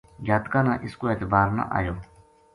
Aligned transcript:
جاتکاں 0.27 0.63
نا 0.67 0.73
اس 0.85 0.93
کو 0.99 1.05
اعتبار 1.09 1.47
نہ 1.57 1.63
آیو 1.77 1.93